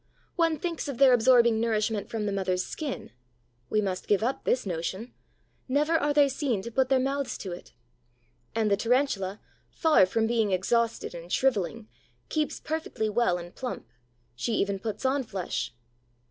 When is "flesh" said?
15.23-15.71